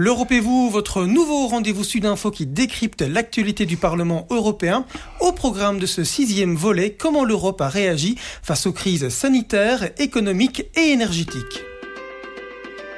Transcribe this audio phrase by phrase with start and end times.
[0.00, 4.84] L'Europe et vous, votre nouveau rendez-vous Sud-Info qui décrypte l'actualité du Parlement européen.
[5.18, 10.66] Au programme de ce sixième volet, comment l'Europe a réagi face aux crises sanitaires, économiques
[10.76, 11.64] et énergétiques.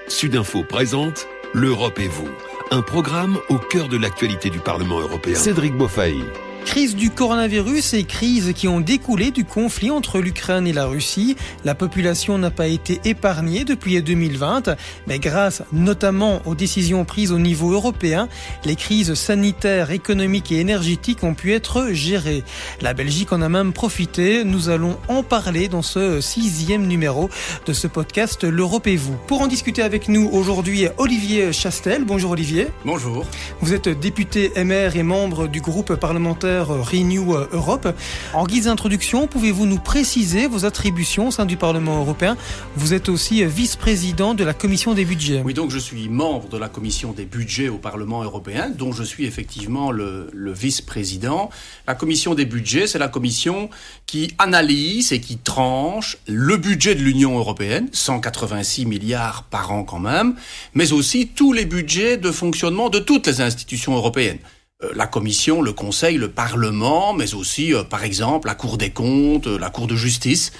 [0.09, 2.29] Sud-Info présente L'Europe et vous,
[2.71, 5.37] un programme au cœur de l'actualité du Parlement européen.
[5.37, 6.21] Cédric Beaufailly.
[6.65, 11.37] Crise du coronavirus et crises qui ont découlé du conflit entre l'Ukraine et la Russie.
[11.65, 14.77] La population n'a pas été épargnée depuis 2020,
[15.09, 18.29] mais grâce notamment aux décisions prises au niveau européen,
[18.65, 22.45] les crises sanitaires, économiques et énergétiques ont pu être gérées.
[22.81, 24.45] La Belgique en a même profité.
[24.45, 27.31] Nous allons en parler dans ce sixième numéro
[27.67, 29.17] de ce podcast L'Europe et vous.
[29.27, 32.05] Pour en discuter avec nous aujourd'hui, Olivier Chastel.
[32.05, 32.69] Bonjour Olivier.
[32.85, 33.27] Bonjour.
[33.61, 37.89] Vous êtes député MR et membre du groupe parlementaire Renew Europe.
[38.35, 42.37] En guise d'introduction, pouvez-vous nous préciser vos attributions au sein du Parlement européen?
[42.77, 45.43] Vous êtes aussi vice-président de la commission des budgets.
[45.45, 49.03] Oui, donc je suis membre de la commission des budgets au Parlement européen, dont je
[49.03, 51.51] suis effectivement le, le vice-président.
[51.87, 53.71] La commission des budgets, c'est la commission
[54.07, 59.99] qui analyse et qui tranche le budget de l'Union européenne, 186 milliards par an quand
[59.99, 60.35] même,
[60.75, 64.39] mais aussi tous les budgets de fonctionnement de toutes les institutions européennes.
[64.83, 68.91] Euh, la Commission, le Conseil, le Parlement, mais aussi, euh, par exemple, la Cour des
[68.91, 70.53] comptes, euh, la Cour de justice,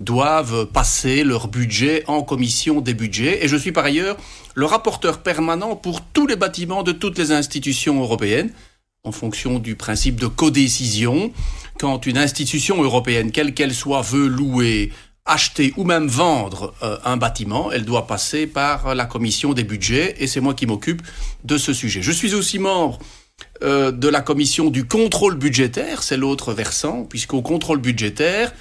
[0.00, 3.44] doivent passer leur budget en commission des budgets.
[3.44, 4.16] Et je suis par ailleurs
[4.54, 8.50] le rapporteur permanent pour tous les bâtiments de toutes les institutions européennes,
[9.04, 11.32] en fonction du principe de codécision.
[11.78, 14.92] Quand une institution européenne, quelle qu'elle soit, veut louer,
[15.26, 16.74] acheter ou même vendre
[17.04, 21.02] un bâtiment, elle doit passer par la commission des budgets et c'est moi qui m'occupe
[21.44, 22.00] de ce sujet.
[22.00, 22.98] Je suis aussi membre
[23.62, 28.52] euh, de la commission du contrôle budgétaire, c'est l'autre versant, puisqu'au contrôle budgétaire,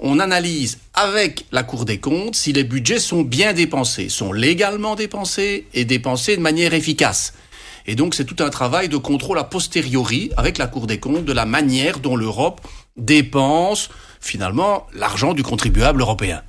[0.00, 4.96] on analyse avec la Cour des comptes si les budgets sont bien dépensés, sont légalement
[4.96, 7.34] dépensés et dépensés de manière efficace.
[7.86, 11.24] Et donc c'est tout un travail de contrôle a posteriori avec la Cour des comptes
[11.24, 12.60] de la manière dont l'Europe
[12.96, 13.88] dépense
[14.20, 16.42] finalement l'argent du contribuable européen.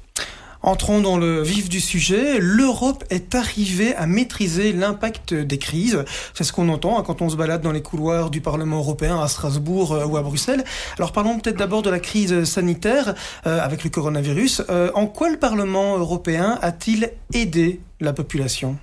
[0.64, 2.38] Entrons dans le vif du sujet.
[2.40, 6.06] L'Europe est arrivée à maîtriser l'impact des crises.
[6.36, 9.20] C'est ce qu'on entend hein, quand on se balade dans les couloirs du Parlement européen
[9.20, 10.64] à Strasbourg euh, ou à Bruxelles.
[11.00, 13.16] Alors parlons peut-être d'abord de la crise sanitaire
[13.48, 14.62] euh, avec le coronavirus.
[14.70, 18.78] Euh, en quoi le Parlement européen a-t-il aidé la population?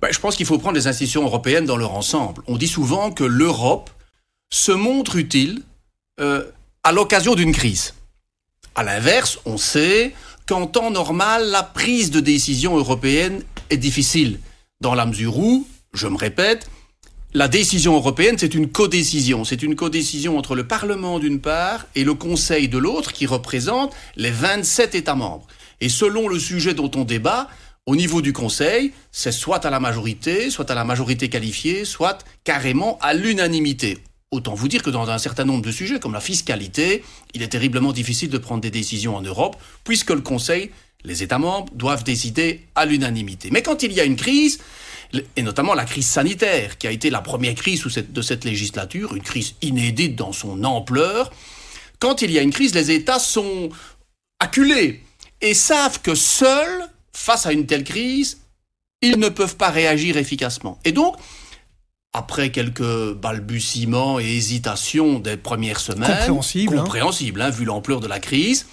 [0.00, 2.42] Ben, Je pense qu'il faut prendre les institutions européennes dans leur ensemble.
[2.46, 3.90] On dit souvent que l'Europe
[4.52, 5.62] se montre utile
[6.84, 7.94] à l'occasion d'une crise.
[8.76, 10.14] À l'inverse, on sait
[10.52, 14.38] qu'en temps normal, la prise de décision européenne est difficile,
[14.82, 16.68] dans la mesure où, je me répète,
[17.32, 19.44] la décision européenne, c'est une codécision.
[19.46, 23.94] C'est une codécision entre le Parlement d'une part et le Conseil de l'autre qui représente
[24.16, 25.46] les 27 États membres.
[25.80, 27.48] Et selon le sujet dont on débat,
[27.86, 32.18] au niveau du Conseil, c'est soit à la majorité, soit à la majorité qualifiée, soit
[32.44, 33.96] carrément à l'unanimité.
[34.32, 37.04] Autant vous dire que dans un certain nombre de sujets, comme la fiscalité,
[37.34, 40.70] il est terriblement difficile de prendre des décisions en Europe, puisque le Conseil,
[41.04, 43.50] les États membres, doivent décider à l'unanimité.
[43.52, 44.58] Mais quand il y a une crise,
[45.36, 49.22] et notamment la crise sanitaire, qui a été la première crise de cette législature, une
[49.22, 51.30] crise inédite dans son ampleur,
[51.98, 53.68] quand il y a une crise, les États sont
[54.40, 55.02] acculés
[55.42, 58.38] et savent que seuls, face à une telle crise,
[59.02, 60.78] ils ne peuvent pas réagir efficacement.
[60.86, 61.16] Et donc,
[62.14, 66.82] après quelques balbutiements et hésitations des premières semaines, compréhensible, hein.
[66.82, 68.66] compréhensible hein, vu l'ampleur de la crise,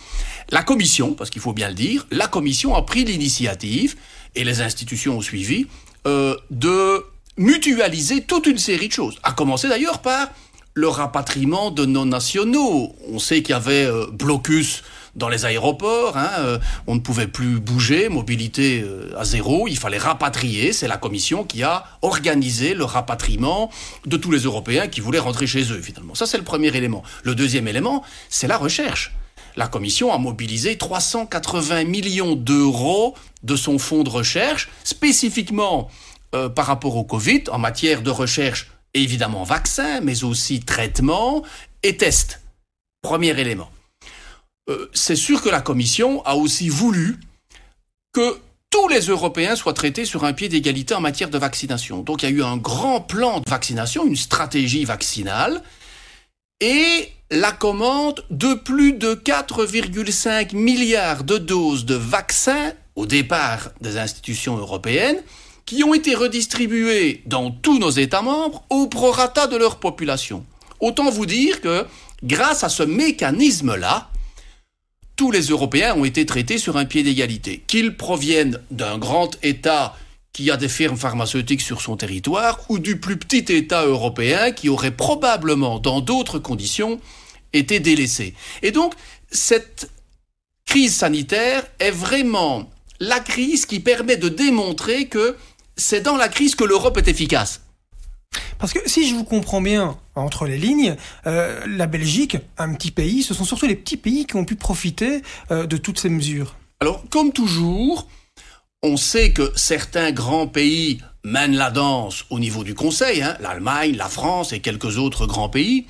[0.50, 3.96] la Commission, parce qu'il faut bien le dire, la Commission a pris l'initiative,
[4.36, 5.68] et les institutions ont suivi,
[6.06, 7.06] euh, de
[7.38, 9.18] mutualiser toute une série de choses.
[9.24, 10.28] À commencer d'ailleurs par
[10.74, 12.96] le rapatriement de nos nationaux.
[13.10, 14.84] On sait qu'il y avait euh, blocus
[15.20, 16.58] dans les aéroports, hein, euh,
[16.88, 20.74] on ne pouvait plus bouger, mobilité euh, à zéro, il fallait rapatrier.
[20.74, 23.70] C'est la Commission qui a organisé le rapatriement
[24.06, 26.16] de tous les Européens qui voulaient rentrer chez eux, finalement.
[26.16, 27.04] Ça, c'est le premier élément.
[27.24, 29.14] Le deuxième élément, c'est la recherche.
[29.56, 35.90] La Commission a mobilisé 380 millions d'euros de son fonds de recherche, spécifiquement
[36.34, 41.44] euh, par rapport au Covid, en matière de recherche, évidemment vaccin, mais aussi traitement
[41.84, 42.42] et test.
[43.02, 43.70] Premier élément.
[44.70, 47.20] Euh, c'est sûr que la Commission a aussi voulu
[48.14, 48.38] que
[48.70, 52.02] tous les Européens soient traités sur un pied d'égalité en matière de vaccination.
[52.02, 55.64] Donc il y a eu un grand plan de vaccination, une stratégie vaccinale,
[56.62, 63.98] et la commande de plus de 4,5 milliards de doses de vaccins au départ des
[63.98, 65.22] institutions européennes,
[65.66, 70.44] qui ont été redistribuées dans tous nos États membres au prorata de leur population.
[70.80, 71.86] Autant vous dire que,
[72.24, 74.10] grâce à ce mécanisme-là,
[75.20, 77.62] tous les Européens ont été traités sur un pied d'égalité.
[77.68, 79.98] Qu'ils proviennent d'un grand État
[80.32, 84.70] qui a des firmes pharmaceutiques sur son territoire ou du plus petit État européen qui
[84.70, 87.02] aurait probablement, dans d'autres conditions,
[87.52, 88.34] été délaissé.
[88.62, 88.94] Et donc,
[89.30, 89.92] cette
[90.66, 92.70] crise sanitaire est vraiment
[93.02, 95.36] la crise qui permet de démontrer que
[95.76, 97.60] c'est dans la crise que l'Europe est efficace.
[98.60, 100.96] Parce que si je vous comprends bien entre les lignes,
[101.26, 104.56] euh, la Belgique, un petit pays, ce sont surtout les petits pays qui ont pu
[104.56, 106.56] profiter euh, de toutes ces mesures.
[106.82, 108.08] Alors, comme toujours,
[108.84, 113.96] on sait que certains grands pays mènent la danse au niveau du Conseil, hein, l'Allemagne,
[113.96, 115.86] la France et quelques autres grands pays.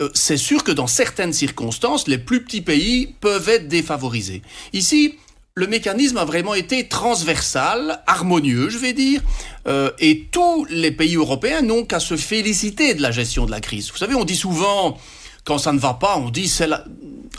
[0.00, 4.42] Euh, c'est sûr que dans certaines circonstances, les plus petits pays peuvent être défavorisés.
[4.72, 5.16] Ici,
[5.58, 9.20] le mécanisme a vraiment été transversal, harmonieux, je vais dire,
[9.66, 13.60] euh, et tous les pays européens n'ont qu'à se féliciter de la gestion de la
[13.60, 13.90] crise.
[13.90, 14.96] Vous savez, on dit souvent,
[15.42, 16.84] quand ça ne va pas, on dit c'est la,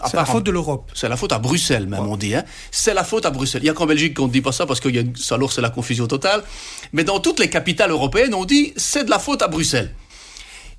[0.06, 0.92] c'est la faute de l'Europe.
[0.94, 2.36] C'est la faute à Bruxelles, même, on dit.
[2.36, 2.44] Hein.
[2.72, 3.62] C'est la faute à Bruxelles.
[3.62, 5.54] Il n'y a qu'en Belgique qu'on ne dit pas ça parce que y a, alors
[5.54, 6.44] c'est la confusion totale.
[6.92, 9.96] Mais dans toutes les capitales européennes, on dit c'est de la faute à Bruxelles.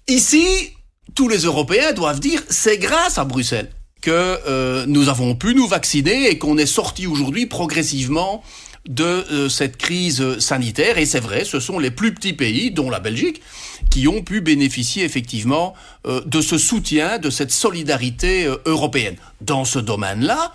[0.09, 0.45] Ici,
[1.15, 3.71] tous les Européens doivent dire c'est grâce à Bruxelles
[4.01, 4.11] que
[4.47, 8.43] euh, nous avons pu nous vacciner et qu'on est sorti aujourd'hui progressivement
[8.89, 10.99] de euh, cette crise sanitaire.
[10.99, 13.43] Et c'est vrai, ce sont les plus petits pays, dont la Belgique,
[13.91, 15.75] qui ont pu bénéficier effectivement
[16.07, 19.17] euh, de ce soutien, de cette solidarité européenne.
[19.41, 20.55] Dans ce domaine-là,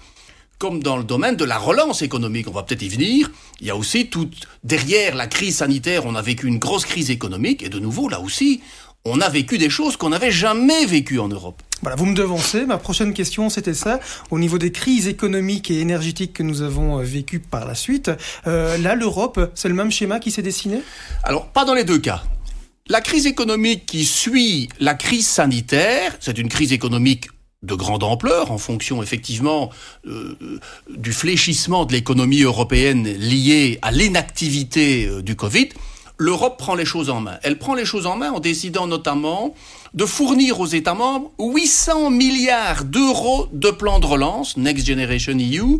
[0.57, 3.69] comme dans le domaine de la relance économique, on va peut-être y venir, il y
[3.69, 4.29] a aussi tout,
[4.63, 8.21] derrière la crise sanitaire, on a vécu une grosse crise économique, et de nouveau, là
[8.21, 8.61] aussi,
[9.03, 11.61] on a vécu des choses qu'on n'avait jamais vécues en Europe.
[11.95, 12.65] Vous me devancez.
[12.65, 13.99] Ma prochaine question, c'était ça.
[14.31, 18.11] Au niveau des crises économiques et énergétiques que nous avons euh, vécues par la suite,
[18.47, 20.81] euh, là, l'Europe, c'est le même schéma qui s'est dessiné?
[21.23, 22.23] Alors, pas dans les deux cas.
[22.87, 27.29] La crise économique qui suit la crise sanitaire, c'est une crise économique
[27.63, 29.71] de grande ampleur, en fonction effectivement
[30.05, 30.37] euh,
[30.95, 35.69] du fléchissement de l'économie européenne liée à l'inactivité du Covid
[36.17, 37.37] l'Europe prend les choses en main.
[37.43, 39.53] Elle prend les choses en main en décidant notamment
[39.93, 45.79] de fournir aux États membres 800 milliards d'euros de plans de relance, Next Generation EU,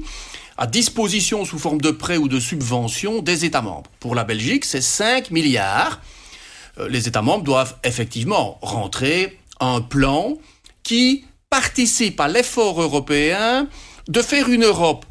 [0.58, 3.90] à disposition sous forme de prêts ou de subventions des États membres.
[4.00, 6.02] Pour la Belgique, c'est 5 milliards.
[6.80, 10.34] Euh, les États membres doivent effectivement rentrer un plan
[10.84, 13.68] qui participe à l'effort européen
[14.08, 15.06] de faire une Europe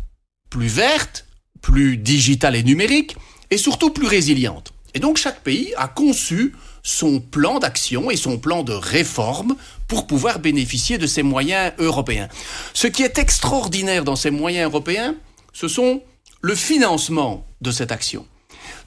[0.50, 1.27] plus verte,
[1.61, 3.17] plus digitale et numérique,
[3.50, 4.74] et surtout plus résiliente.
[4.94, 9.56] Et donc chaque pays a conçu son plan d'action et son plan de réforme
[9.88, 12.29] pour pouvoir bénéficier de ces moyens européens.
[12.75, 15.17] Ce qui est extraordinaire dans ces moyens européens,
[15.52, 16.02] ce sont
[16.43, 18.26] le financement de cette action.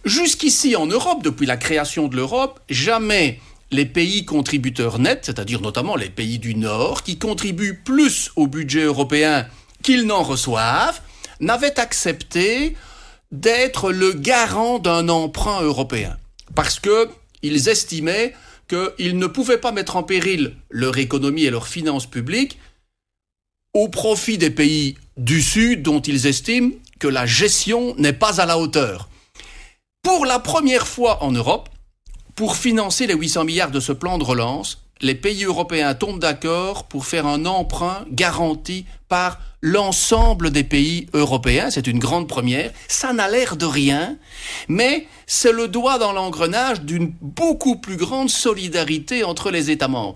[0.06, 3.40] Jusqu'ici en Europe, depuis la création de l'Europe, jamais
[3.72, 8.84] les pays contributeurs nets, c'est-à-dire notamment les pays du Nord, qui contribuent plus au budget
[8.84, 9.48] européen
[9.84, 11.02] qu'ils n'en reçoivent,
[11.40, 12.76] n'avaient accepté
[13.32, 16.18] d'être le garant d'un emprunt européen.
[16.56, 17.10] Parce que
[17.44, 18.34] ils estimaient
[18.68, 22.58] qu'ils ne pouvaient pas mettre en péril leur économie et leurs finances publiques
[23.74, 28.46] au profit des pays du Sud dont ils estiment que la gestion n'est pas à
[28.46, 29.10] la hauteur.
[30.02, 31.70] Pour la première fois en Europe,
[32.36, 36.86] pour financer les 800 milliards de ce plan de relance, les pays européens tombent d'accord
[36.86, 41.70] pour faire un emprunt garanti par l'ensemble des pays européens.
[41.70, 42.72] C'est une grande première.
[42.88, 44.18] Ça n'a l'air de rien,
[44.68, 50.16] mais c'est le doigt dans l'engrenage d'une beaucoup plus grande solidarité entre les États membres.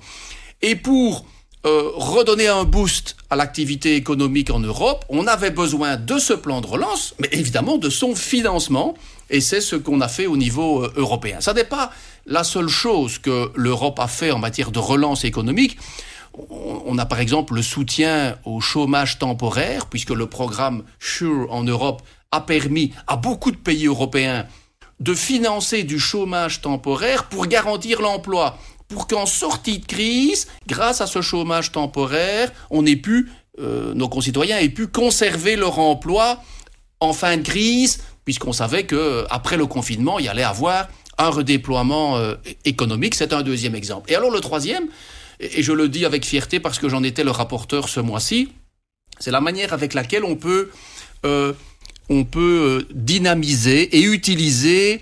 [0.62, 1.26] Et pour
[1.64, 6.60] euh, redonner un boost à l'activité économique en Europe, on avait besoin de ce plan
[6.60, 8.96] de relance, mais évidemment de son financement,
[9.30, 11.40] et c'est ce qu'on a fait au niveau euh, européen.
[11.40, 11.92] Ça n'est pas
[12.26, 15.78] la seule chose que l'Europe a fait en matière de relance économique.
[16.50, 22.02] On a par exemple le soutien au chômage temporaire, puisque le programme SURE en Europe
[22.32, 24.48] a permis à beaucoup de pays européens
[25.00, 28.58] de financer du chômage temporaire pour garantir l'emploi
[28.92, 34.10] pour qu'en sortie de crise, grâce à ce chômage temporaire, on ait pu, euh, nos
[34.10, 36.44] concitoyens aient pu conserver leur emploi
[37.00, 40.90] en fin de crise, puisqu'on savait que euh, après le confinement, il y allait avoir
[41.18, 43.16] un redéploiement euh, économique.
[43.16, 44.12] C'est un deuxième exemple.
[44.12, 44.88] Et alors le troisième,
[45.40, 48.52] et je le dis avec fierté parce que j'en étais le rapporteur ce mois-ci,
[49.20, 50.70] c'est la manière avec laquelle on peut,
[51.24, 55.02] on peut dynamiser et utiliser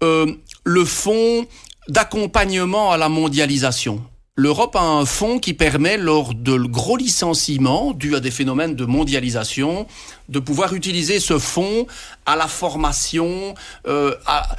[0.00, 1.46] le fonds
[1.88, 4.02] d'accompagnement à la mondialisation.
[4.38, 8.84] L'Europe a un fonds qui permet, lors de gros licenciements dus à des phénomènes de
[8.84, 9.86] mondialisation,
[10.28, 11.86] de pouvoir utiliser ce fonds
[12.26, 13.54] à la formation,
[13.86, 14.56] euh, à,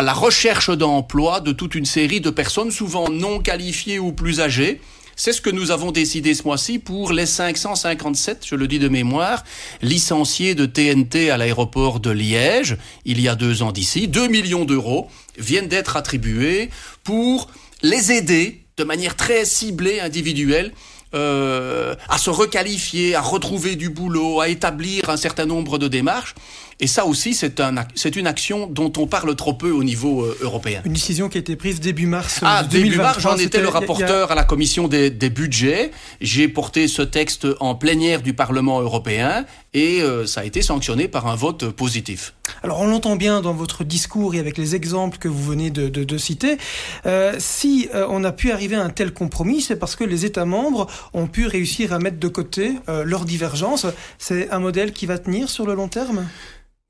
[0.00, 4.80] la recherche d'emploi de toute une série de personnes, souvent non qualifiées ou plus âgées.
[5.14, 8.88] C'est ce que nous avons décidé ce mois-ci pour les 557, je le dis de
[8.88, 9.44] mémoire,
[9.82, 14.08] licenciés de TNT à l'aéroport de Liège, il y a deux ans d'ici.
[14.08, 16.70] 2 millions d'euros viennent d'être attribués
[17.04, 17.50] pour
[17.82, 20.72] les aider de manière très ciblée, individuelle,
[21.14, 26.34] euh, à se requalifier, à retrouver du boulot, à établir un certain nombre de démarches.
[26.80, 27.74] Et ça aussi, c'est un,
[28.14, 30.80] une action dont on parle trop peu au niveau euh, européen.
[30.84, 32.38] Une décision qui a été prise début mars.
[32.42, 35.90] Ah, début mars, j'en étais le rapporteur à la commission des, des budgets.
[36.20, 41.08] J'ai porté ce texte en plénière du Parlement européen et euh, ça a été sanctionné
[41.08, 42.34] par un vote positif.
[42.62, 45.88] Alors on l'entend bien dans votre discours et avec les exemples que vous venez de,
[45.88, 46.58] de, de citer.
[47.06, 50.24] Euh, si euh, on a pu arriver à un tel compromis, c'est parce que les
[50.24, 53.86] États membres ont pu réussir à mettre de côté euh, leurs divergences.
[54.18, 56.26] C'est un modèle qui va tenir sur le long terme?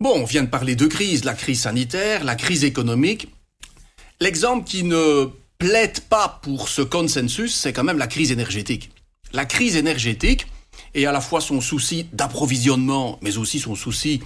[0.00, 3.28] Bon, on vient de parler de crise, la crise sanitaire, la crise économique.
[4.20, 8.90] L'exemple qui ne plaide pas pour ce consensus, c'est quand même la crise énergétique.
[9.32, 10.46] La crise énergétique,
[10.94, 14.20] et à la fois son souci d'approvisionnement, mais aussi son souci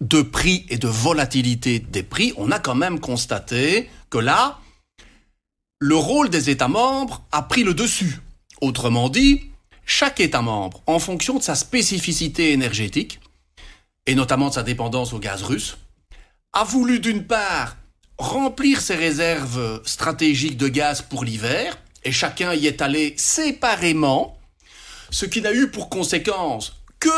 [0.00, 4.60] de prix et de volatilité des prix, on a quand même constaté que là,
[5.78, 8.20] le rôle des États membres a pris le dessus.
[8.60, 9.50] Autrement dit,
[9.84, 13.20] chaque État membre, en fonction de sa spécificité énergétique,
[14.06, 15.78] et notamment de sa dépendance au gaz russe,
[16.52, 17.76] a voulu d'une part
[18.18, 24.38] remplir ses réserves stratégiques de gaz pour l'hiver, et chacun y est allé séparément,
[25.10, 27.10] ce qui n'a eu pour conséquence que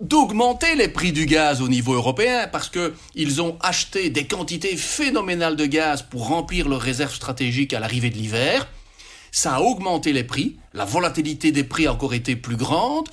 [0.00, 4.76] d'augmenter les prix du gaz au niveau européen parce que ils ont acheté des quantités
[4.76, 8.66] phénoménales de gaz pour remplir leurs réserves stratégiques à l'arrivée de l'hiver.
[9.34, 13.08] Ça a augmenté les prix, la volatilité des prix a encore été plus grande,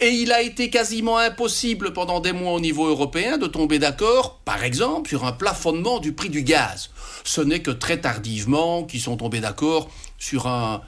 [0.00, 4.40] et il a été quasiment impossible pendant des mois au niveau européen de tomber d'accord,
[4.44, 6.90] par exemple, sur un plafonnement du prix du gaz.
[7.24, 9.88] Ce n'est que très tardivement qu'ils sont tombés d'accord
[10.18, 10.82] sur un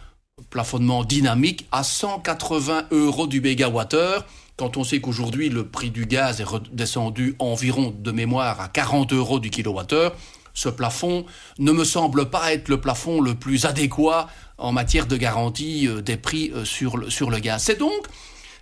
[0.50, 4.26] plafonnement dynamique à 180 euros du mégawattheure,
[4.56, 9.14] quand on sait qu'aujourd'hui le prix du gaz est redescendu environ de mémoire à 40
[9.14, 10.14] euros du kilowattheure,
[10.54, 11.26] ce plafond
[11.58, 16.00] ne me semble pas être le plafond le plus adéquat en matière de garantie euh,
[16.00, 17.64] des prix euh, sur le, sur le gaz.
[17.64, 18.06] C'est donc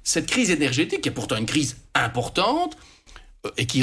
[0.03, 2.77] cette crise énergétique, qui est pourtant une crise importante,
[3.47, 3.83] euh, et qui,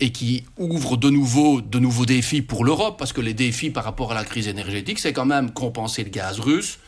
[0.00, 3.84] et, qui, ouvre de nouveau de nouveaux défis pour l'Europe, parce que les défis par
[3.84, 6.78] rapport à la crise énergétique, c'est quand même compenser le gaz russe,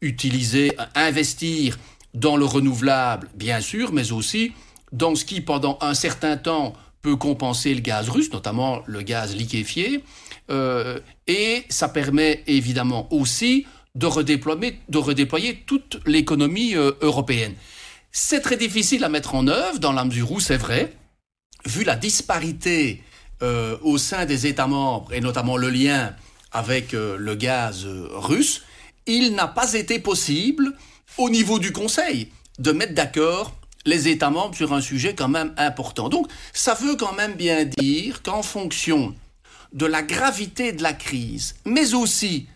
[0.00, 1.78] utiliser, investir
[2.14, 4.52] dans le renouvelable, bien sûr, mais aussi
[4.92, 9.34] dans ce qui, pendant un certain temps, peut compenser le gaz russe, notamment le gaz
[9.36, 10.04] liquéfié,
[10.50, 17.54] euh, et ça permet évidemment aussi de redéployer, toute l'économie euh, européenne.
[18.12, 20.94] C'est très difficile à mettre en œuvre dans la mesure où, c'est vrai,
[21.66, 23.02] vu la disparité
[23.42, 26.14] euh, au sein des États membres, et notamment le lien
[26.52, 28.62] avec le gaz russe,
[29.06, 30.76] il n'a pas été possible,
[31.16, 32.28] au niveau du Conseil,
[32.58, 36.08] de mettre d'accord les États membres sur un sujet quand même important.
[36.08, 39.14] Donc, ça veut quand même bien dire qu'en fonction
[39.72, 42.46] de la gravité de la crise, mais aussi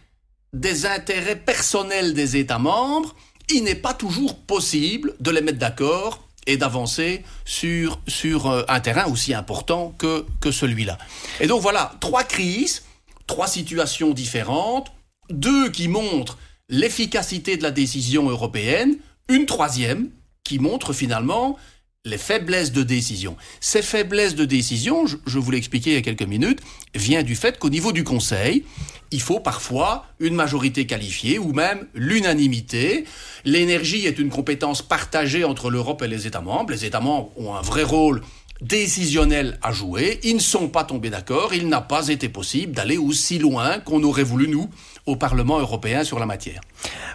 [0.52, 3.14] des intérêts personnels des États membres,
[3.50, 8.80] il n'est pas toujours possible de les mettre d'accord et d'avancer sur, sur euh, un
[8.80, 10.96] terrain aussi important que, que celui-là.
[11.40, 12.84] Et donc voilà, trois crises,
[13.26, 14.92] trois situations différentes,
[15.28, 18.96] deux qui montrent l'efficacité de la décision européenne,
[19.28, 20.10] une troisième
[20.48, 21.56] qui montre finalement
[22.04, 23.36] les faiblesses de décision.
[23.60, 26.60] Ces faiblesses de décision, je, vous l'ai expliqué il y a quelques minutes,
[26.94, 28.64] vient du fait qu'au niveau du Conseil,
[29.10, 33.04] il faut parfois une majorité qualifiée ou même l'unanimité.
[33.44, 36.70] L'énergie est une compétence partagée entre l'Europe et les États membres.
[36.70, 38.22] Les États membres ont un vrai rôle
[38.60, 40.20] décisionnel à jouer.
[40.22, 41.54] Ils ne sont pas tombés d'accord.
[41.54, 44.68] Il n'a pas été possible d'aller aussi loin qu'on aurait voulu, nous,
[45.06, 46.60] au Parlement européen sur la matière.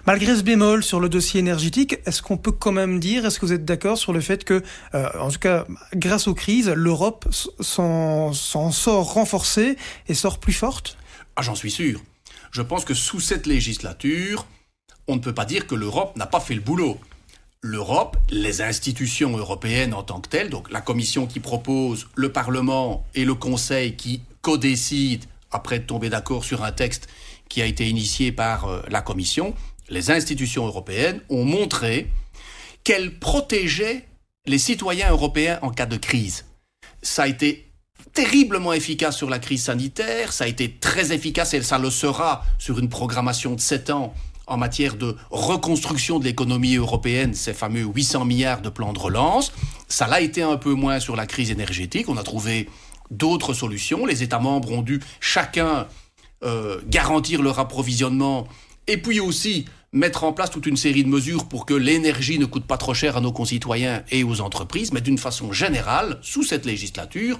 [0.05, 3.45] Malgré ce bémol sur le dossier énergétique, est-ce qu'on peut quand même dire, est-ce que
[3.45, 4.63] vous êtes d'accord sur le fait que,
[4.95, 7.27] euh, en tout cas, grâce aux crises, l'Europe
[7.59, 10.97] s'en sort renforcée et sort plus forte?
[11.35, 12.01] Ah, j'en suis sûr.
[12.51, 14.45] Je pense que sous cette législature,
[15.07, 16.99] on ne peut pas dire que l'Europe n'a pas fait le boulot.
[17.63, 23.05] L'Europe, les institutions européennes en tant que telles, donc la Commission qui propose, le Parlement
[23.13, 27.07] et le Conseil qui codécident après de tomber d'accord sur un texte
[27.49, 29.53] qui a été initié par euh, la Commission,
[29.89, 32.09] les institutions européennes ont montré
[32.83, 34.07] qu'elles protégeaient
[34.47, 36.45] les citoyens européens en cas de crise.
[37.03, 37.71] Ça a été
[38.13, 42.43] terriblement efficace sur la crise sanitaire, ça a été très efficace et ça le sera
[42.57, 44.15] sur une programmation de 7 ans
[44.51, 49.53] en matière de reconstruction de l'économie européenne, ces fameux 800 milliards de plans de relance.
[49.87, 52.09] Ça l'a été un peu moins sur la crise énergétique.
[52.09, 52.69] On a trouvé
[53.09, 54.05] d'autres solutions.
[54.05, 55.87] Les États membres ont dû chacun
[56.43, 58.47] euh, garantir leur approvisionnement
[58.87, 62.45] et puis aussi mettre en place toute une série de mesures pour que l'énergie ne
[62.45, 66.43] coûte pas trop cher à nos concitoyens et aux entreprises, mais d'une façon générale, sous
[66.43, 67.37] cette législature,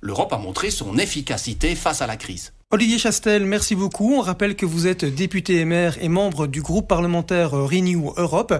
[0.00, 2.52] l'Europe a montré son efficacité face à la crise.
[2.74, 4.14] Olivier Chastel, merci beaucoup.
[4.14, 8.54] On rappelle que vous êtes député et maire et membre du groupe parlementaire Renew Europe.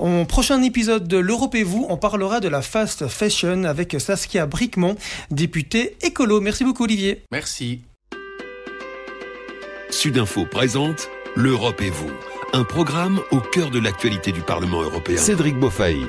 [0.00, 4.46] En prochain épisode de l'Europe et vous, on parlera de la fast fashion avec Saskia
[4.46, 4.96] Bricmont,
[5.30, 6.40] députée écolo.
[6.40, 7.22] Merci beaucoup Olivier.
[7.30, 7.82] Merci.
[9.90, 12.10] Sudinfo présente L'Europe et vous,
[12.52, 15.18] un programme au cœur de l'actualité du Parlement européen.
[15.18, 16.06] Cédric Beaufailly.